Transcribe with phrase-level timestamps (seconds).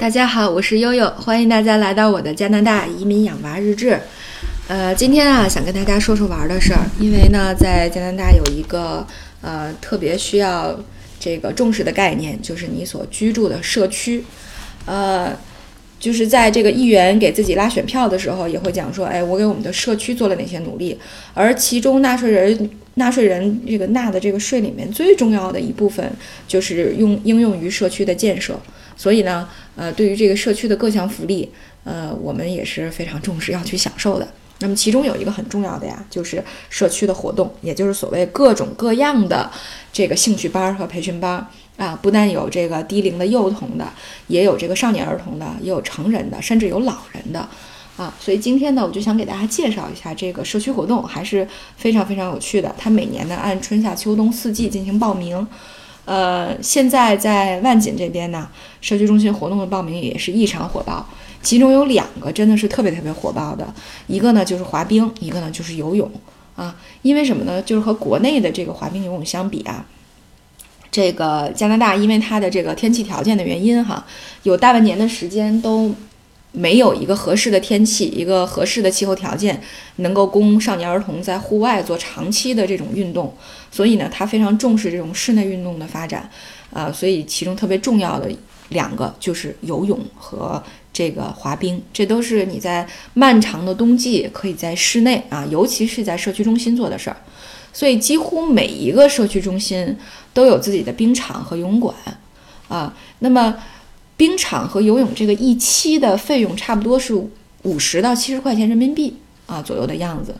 [0.00, 4.00] 大家好，我是悠悠，欢迎大家来到我的加拿大移民养娃日志。
[4.66, 9.06] 呃，今天啊，想跟大家说说玩的事儿，因为呢，在加拿大有一个
[9.42, 10.74] 呃特别需要
[11.20, 14.24] 这个重视的概念，就是你所居住的社区。
[14.86, 15.36] 呃，
[15.98, 20.98] 就是在这个议员给自己拉选票的时候，也会讲说，哎，我给我们的社区做了哪些努力，
[21.34, 26.10] 而其中纳税人纳税人这个纳的这个税里面最重要的一部分，
[26.48, 28.58] 就是用应用于社区的建设。
[29.00, 31.50] 所以呢，呃，对于这个社区的各项福利，
[31.84, 34.28] 呃，我们也是非常重视要去享受的。
[34.58, 39.50] 那么其中有一个很重要的呀，就是社区的活动，也就是所谓各种各样的
[39.90, 41.46] 这个兴趣班和培训班
[41.78, 43.88] 啊，不但有这个低龄的幼童的，
[44.26, 47.48] 也有这个少年儿童的，也有成人的，甚至有老人的
[47.96, 48.14] 啊。
[48.20, 52.74] 所以今天呢，我就想给大家介绍一下这个社区活动，还是非常非常有趣的。
[52.76, 55.48] 它每年呢按春夏秋冬四季进行报名。
[56.04, 58.48] 呃，现在在万锦这边呢，
[58.80, 61.06] 社区中心活动的报名也是异常火爆。
[61.42, 63.72] 其中有两个真的是特别特别火爆的，
[64.06, 66.10] 一个呢就是滑冰，一个呢就是游泳
[66.56, 66.76] 啊。
[67.02, 67.62] 因为什么呢？
[67.62, 69.86] 就是和国内的这个滑冰游泳相比啊，
[70.90, 74.04] 这个加拿大因为它的这个天气条件的原因哈，
[74.42, 75.94] 有大半年的时间都。
[76.52, 79.60] 没有一个合适的天气，一个合适的气候条件，
[79.96, 83.32] 能够供少年儿童在户外做长期的这种运动，
[83.70, 86.28] 所以呢，他非常重视这种室内运动的发展，
[86.72, 88.28] 啊，所以其中特别重要的
[88.70, 90.60] 两个就是游泳和
[90.92, 92.84] 这个滑冰，这都是你在
[93.14, 97.16] 漫长的冬季可以在室内啊，尤其是在社区中心做的事儿，
[97.72, 99.96] 所以几乎每一个社区中心
[100.34, 101.94] 都有自己的冰场和游泳馆，
[102.68, 103.56] 啊，那么。
[104.20, 107.14] 冰场和游泳这个一期的费用差不多是
[107.62, 110.34] 五十到七十块钱人民币啊左右的样子，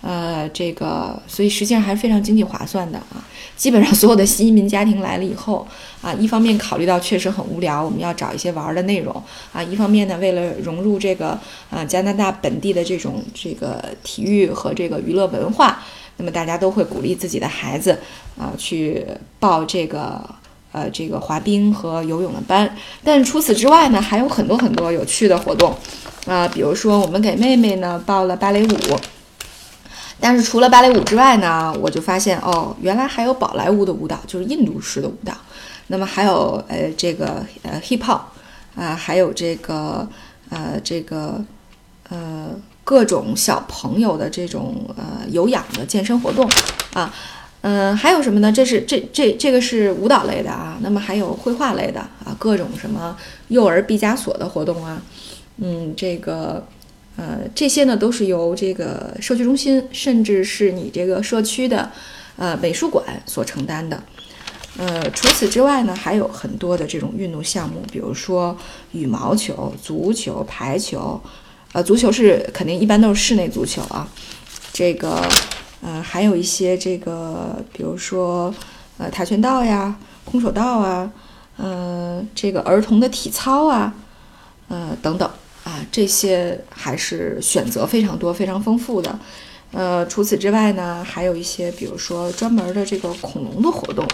[0.00, 3.22] 呃，这个所以实际上还是非常经济划算的啊。
[3.54, 5.68] 基本上所有的新移民家庭来了以后
[6.00, 9.12] 啊，一方面考虑到确实很无聊，我们要找一些玩的内容
[9.52, 15.82] 啊；一方面呢，为了融入这个啊加拿大本地的这种这个体育和这个娱乐文化，
[16.16, 17.98] 那么大家都会鼓励自己的孩子
[18.38, 19.04] 啊去
[19.38, 20.24] 报这个。
[20.78, 25.76] 呃，这个滑冰和游泳的班，但是除此之外呢，还有很多很多有趣的活动，
[26.24, 28.96] 啊，比如说我们给妹妹呢报了芭蕾舞，
[30.20, 35.32] 但是除了芭蕾舞之外呢，我就发现哦，原来还有宝莱坞的舞蹈，就是印度式的舞蹈，
[35.88, 38.20] 那么还有呃这个呃 hip hop
[38.76, 40.06] 啊，还有这个
[40.50, 41.42] 呃这个
[42.08, 42.50] 呃
[42.84, 46.48] 各种小朋友的这种呃有氧的健身活动
[46.92, 47.12] 啊。
[47.62, 48.52] 嗯，还有什么呢？
[48.52, 53.16] 这是这这这个是舞蹈类的啊，那么还有绘画类的啊，各种什么
[53.48, 55.02] 幼儿毕加索的活动啊，
[55.56, 56.64] 嗯，这个
[57.16, 61.90] 呃这些呢都是由这个社区中心，甚至是你这个社区的
[62.36, 64.00] 呃美术馆所承担的。
[64.76, 68.56] 呃，除此之外呢，还有很多的这种运动项目，比如说
[68.92, 71.20] 羽毛球、足球、排球，
[71.72, 74.08] 呃，足球是肯定一般都是室内足球啊，
[74.72, 75.28] 这个。
[75.80, 78.52] 呃，还有一些这个，比如说，
[78.98, 81.10] 呃，跆拳道呀，空手道啊，
[81.56, 83.94] 呃，这个儿童的体操啊，
[84.66, 85.30] 呃，等等
[85.62, 89.18] 啊，这些还是选择非常多、非常丰富的。
[89.70, 94.04] 呃，除此之外呢，还有一些，比如说专门的这个恐龙的活动，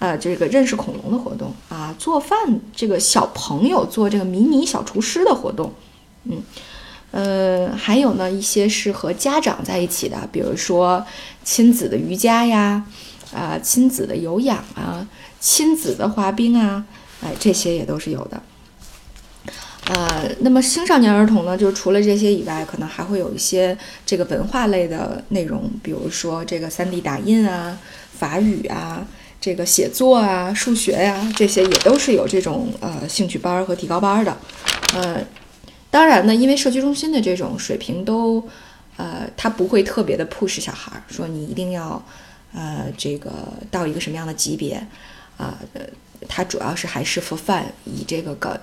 [0.00, 5.72] 呃，这个认识恐龙的活动啊，做饭，这个小朋友做这个迷你小厨师的活动，
[6.24, 6.42] 嗯。
[7.12, 11.04] 呃，还有呢，一些是和家长在一起的，比如说
[11.42, 12.84] 亲子的瑜伽呀，
[13.34, 15.04] 啊，亲子的有氧啊，
[15.40, 16.84] 亲子的滑冰啊，
[17.20, 18.40] 哎，这些也都是有的。
[19.86, 27.76] 呃，那么青少年儿童呢，就除了这些以外，可能还会有一些这个文化类的内容，比如说这个 3D 打印啊，
[28.16, 29.04] 法语啊，
[29.40, 34.36] 这个写作啊，数学呀，这些也都是有这种呃兴趣班和提高班的，
[34.94, 35.24] 呃。
[35.90, 38.40] 当然呢，因为社区中心的这种水平都，
[38.96, 42.00] 呃，他不会特别的 push 小孩儿，说你一定要，
[42.54, 43.32] 呃，这个
[43.72, 44.74] 到一个什么样的级别，
[45.36, 45.80] 啊，呃，
[46.28, 48.56] 他主要是还是 for fun，以这个高，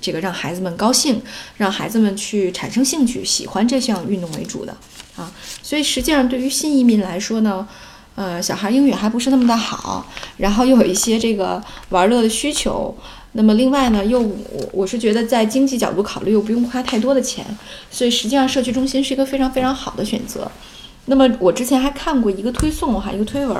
[0.00, 1.20] 这个让孩子们高兴，
[1.56, 4.76] 让孩子们去产生兴趣，喜欢这项运动为主的，
[5.16, 7.66] 啊，所以实际上对于新移民来说呢，
[8.14, 12.96] 呃，小孩英语还不是那么的好，然后又有一些这个玩乐的需求。
[13.32, 17.44] 那么另外呢，又我我是觉得在经济角度考虑，又不用花太多的钱，
[17.90, 20.50] 所以实际上社区中心是一个非常非常好的选择。
[21.06, 23.56] 那么我之前还看过一个推送哈，一个推文，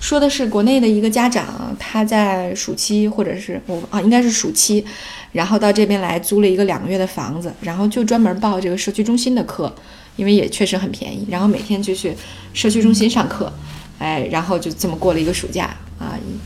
[0.00, 4.84] 说的是国内的一个家长，他在暑期或者是我啊应该是暑期，
[5.32, 9.74] 然后到这边来租了一个两个月的房子，然后就专门报这个社区中心的课，
[10.14, 12.14] 因为也确实很便宜，然后每天就去
[12.52, 13.52] 社区中心上课，
[13.98, 15.76] 哎，然后就这么过了一个暑假。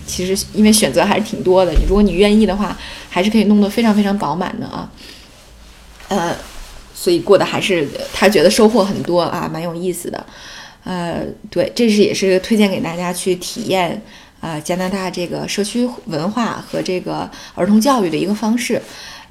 [0.06, 2.76] 其实因为选择还是挺多的，如果你愿意的话，
[3.09, 4.91] 还是可以弄得非常非常饱满的啊。
[6.09, 6.35] 呃，
[6.94, 10.26] 所以过得还是他觉得收获很多啊，蛮有意思的。
[10.85, 14.03] 呃，对，这是也是推荐给大家去体验
[14.41, 18.81] 啊加拿大这个社区文化和这个儿童教育的一个方式。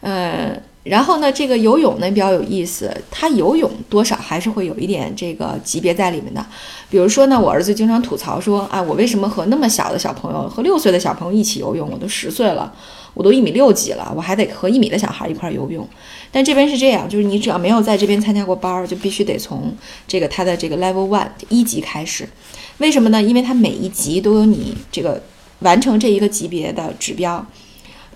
[0.02, 0.56] 呃，
[0.90, 6.46] 然后呢，这个游泳呢比较有意思，他游泳多少还是会有一点这个级别在里面的。
[6.90, 11.90] 比如说呢，我儿子经常吐槽说啊，我为什么和那么小的小朋友，和六岁的小朋友一起游泳？
[11.92, 12.74] 我都十岁了。
[13.14, 15.88] 我都一米六几了，我还得和一米的小孩一块游泳。
[16.32, 19.74] 但这边是这样，就是你只要没有在这边参加过班儿，就必须得从
[20.08, 22.30] 这个他的这个 level one 一级开始。
[22.78, 23.20] 为什么呢？
[23.20, 25.20] 因为他每一级都有你这个
[25.62, 27.44] 完成这一个级别的指标。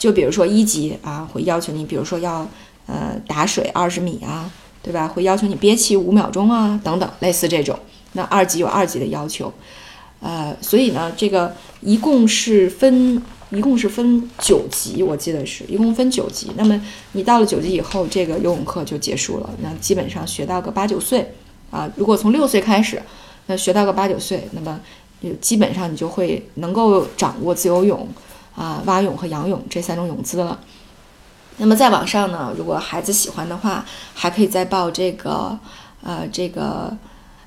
[0.01, 2.47] 就比如说一级啊，会要求你，比如说要
[2.87, 4.49] 呃打水二十米啊，
[4.81, 5.07] 对吧？
[5.07, 7.77] 会要求你憋气五秒钟啊，等等，类似这种。
[8.13, 9.53] 那二级有二级的要求，
[10.19, 13.21] 呃，所以呢，这个一共是分。
[13.53, 16.49] 一共是分九级，我记得是一共分九级。
[16.55, 16.81] 那么
[17.11, 19.49] 你到了九级以后，这个游泳课就结束了。
[19.61, 21.29] 那基本上学到个八九岁
[21.69, 23.01] 啊，如果从六岁开始，
[23.47, 24.79] 那学到个八九岁，那么
[25.41, 28.07] 基本上你就会能够掌握自由泳
[28.55, 30.59] 啊、蛙泳和仰泳这三种泳姿了。
[31.57, 35.57] 那么再往上呢，如果孩子喜欢的话，还可以再报这个
[36.03, 36.95] 呃这个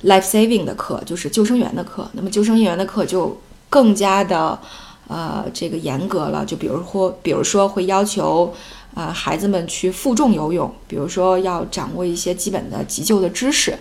[0.04, 2.08] life saving 的课，就是救生员的课。
[2.12, 4.58] 那么救生员的课就更加的。
[5.06, 8.54] 呃，这个严格了，就比如说，比如说会要求，
[8.94, 13.76] 呃，孩子们去负重游泳，比如说要掌握一些基本的急救的知识，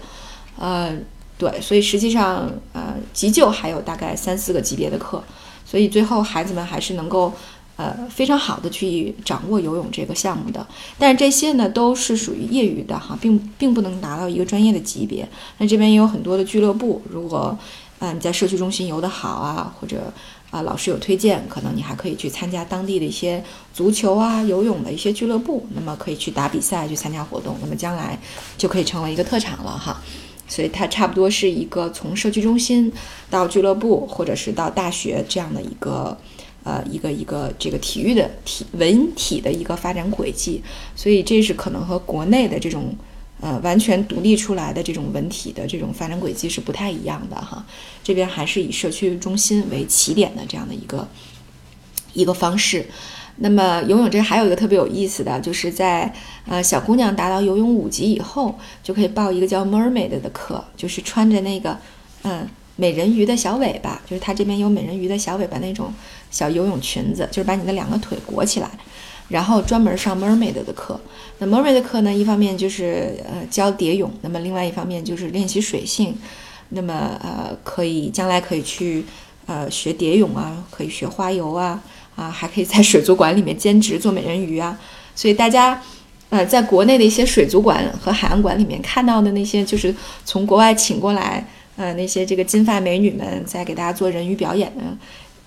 [0.60, 0.94] 呃，
[1.38, 5.24] 对，所以实际上，呃，急救还有大概三四个级别的课，
[5.74, 7.34] 所以最后孩子们还是能够，
[7.78, 10.64] 呃，非常好的去掌握游泳这个项目的。
[11.00, 15.28] 但是这些呢，都是属于业余的哈，并并不能达到一个专业的级别。
[15.58, 17.58] 那这边也有很多的俱乐部，如果，
[17.98, 20.14] 啊，你在社区中心游得好啊，或者。
[20.54, 23.44] 啊，老师有推荐，可能你还可以去参加当地的一些
[23.74, 28.16] 足球啊、游泳的一些俱乐部，那么可以去打比赛、去参加活动，那么将来
[28.56, 30.00] 就可以成为一个特长了哈。
[30.54, 32.92] 所以它差不多是一个从社区中心
[33.30, 36.16] 到俱乐部，或者是到大学这样的一个
[36.64, 40.62] 呃一个一个这个体育的体文体的一个发展轨迹。
[40.96, 42.96] 所以这是可能和国内的这种。
[43.42, 47.66] 呃，完全独立出来的这种文体的这种发展轨迹是不太一样的哈。
[48.02, 51.06] 这边还是以社区中心为起点的这样的一个
[52.14, 52.88] 一个方式。
[53.38, 56.14] 那么游泳这还有一个特别有意思的，就是在
[56.48, 61.78] 呃小姑娘达到游泳五级以后，就可以报一个叫 Mermaid 的课，就是穿着那个
[62.24, 65.94] 嗯美人鱼的小尾巴，就是它这边有美人鱼的小尾巴那种
[66.32, 68.70] 小游泳裙子，就是把你的两个腿裹起来。
[69.30, 71.00] 然后专门上 Mermaid 的课，
[71.40, 76.16] 那 Mermaid 的课呢，一方面就是呃教蝶泳，那么另外一方面就是练习水性，
[76.70, 76.94] 那么
[77.24, 79.06] 呃可以将来可以去
[79.48, 81.82] 呃学蝶泳啊，可以学花游啊，
[82.16, 84.78] 啊还可以在水族馆里面兼职做美人鱼啊，
[85.16, 85.82] 所以大家
[86.30, 89.94] 呃在国内的一些水族馆和海洋馆里面看到的那些就是
[90.26, 91.46] 从国外请过来
[91.76, 94.84] 呃那些这个金发美女们在给大家做人鱼表演的。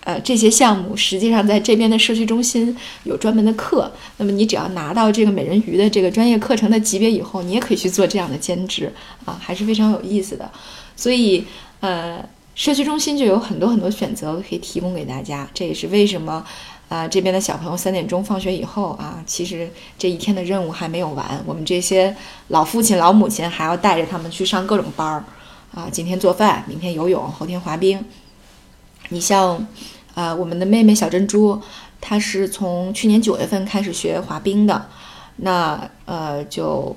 [0.07, 3.91] 呃，这些项目实际上在这边的社区中心有专门的课。
[4.19, 8.93] 那么你只要拿到这个美人鱼的这个专业课程的级别以后，你也可以去做这样的兼职
[9.25, 10.49] 啊，还是非常有意思的。
[10.95, 11.45] 所以，
[11.81, 12.25] 呃，
[12.57, 15.49] 社区中心就有很多很多选择可以提供给大家。
[15.55, 16.45] 这也是为什么，
[16.89, 21.41] 啊，这边的小朋友三点钟放学以后啊，其实这一天的任务还没有完。
[21.47, 22.17] 我们这些
[22.49, 25.23] 老父亲老母亲还要带着他们去上各种班儿
[25.73, 28.05] 啊，今天做饭，明天游泳，后天滑冰。
[29.11, 29.65] 你像。
[30.17, 31.61] 啊，我们的妹妹小珍珠，
[32.01, 34.89] 她是从去年九月份开始学滑冰的，
[35.37, 36.97] 那呃就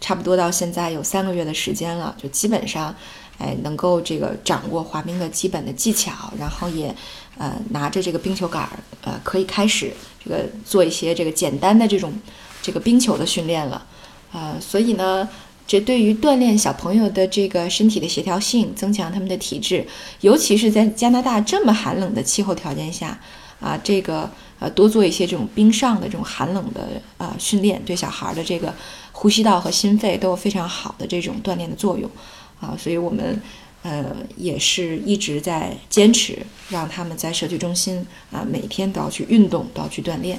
[0.00, 2.96] 差不多到现在有三个月的时间了，就基本上，
[3.38, 6.94] 哎能够这个掌握滑冰的基本的技巧，然后也
[7.38, 9.92] 呃拿着这个冰球杆儿，呃可以开始
[10.22, 12.12] 这个做一些这个简单的这种
[12.60, 13.86] 这个冰球的训练了，
[14.32, 15.28] 啊，所以呢。
[15.70, 19.86] 这对于锻炼小朋友的这个身体的协调性，增强他们的体质，
[20.22, 23.20] 尤其是在加拿大这么寒冷的气候条件下，
[23.60, 24.30] 啊，这个
[24.60, 28.72] 呃多做一些这种冰上的这种寒冷的啊训练，对小孩的这个
[29.12, 32.10] 呼吸道和心肺都有非常好的这种锻炼的作用，
[32.60, 33.40] 啊，所以我们
[33.82, 34.04] 呃
[34.36, 36.38] 也是一直在坚持
[36.68, 40.38] 让他们在社区中心啊每天都要去运动，都要去锻炼，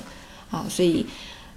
[0.51, 1.05] 啊，所以。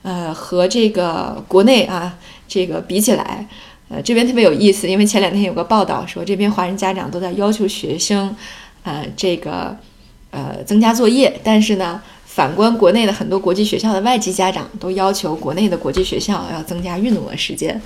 [0.05, 3.47] 呃，和这个国内啊，这个比起来，
[3.89, 8.35] 呃，这边特别有意思，因为前两天有个报道说，这边华人家长都在要求学生，
[8.83, 9.77] 呃，这个
[10.33, 17.81] 呃增加作业，但是呢，反观国内的很多国际学校的外籍家长都要求国内的国际学校要增加运动的时间，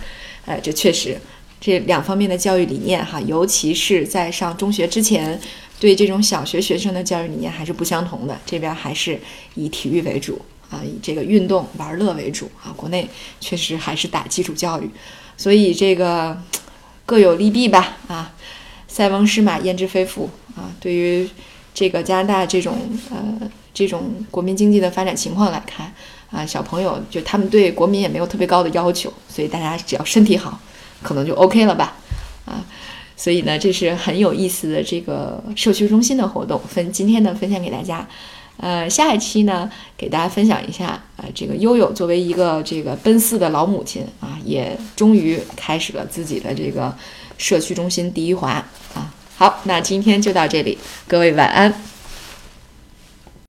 [0.47, 1.21] 呃，这确实
[1.61, 5.41] 这两方面的教育理念哈，尤其是在上中学之前
[5.81, 8.39] 对这种小学学生的教育理念还是不相同的。
[8.47, 9.19] 这边还是
[9.55, 12.73] 以体育为主啊，以这个运动玩乐为主啊。
[12.77, 13.09] 国内
[13.41, 14.91] 确实还是打基础教育，
[15.37, 16.41] 所以这个
[17.05, 18.33] 各有利弊吧啊。
[18.89, 20.73] 塞翁失马焉知非福啊！
[20.81, 21.29] 对于
[21.75, 22.79] 这个加拿大这种
[23.11, 23.39] 呃
[23.75, 25.93] 这种国民经济的发展情况来看
[26.31, 30.59] 啊，小朋友就他们对国民也没有特别高的要求，所以大家只要身体好，
[31.07, 31.95] 可能就 OK 了吧
[32.47, 32.67] 啊！
[33.17, 38.05] 所以呢，这是很有意思的这个社区中心的活动，分今天呢分享给大家。
[38.57, 40.87] 呃，下一期呢给大家分享一下
[41.17, 46.93] 啊，这个悠悠作为一个这个奔四的老母亲啊，也终于开始了自己的这个
[47.39, 48.51] 社区中心第一滑
[48.95, 49.15] 啊。
[49.37, 51.73] 好，那今天就到这里，各位晚安。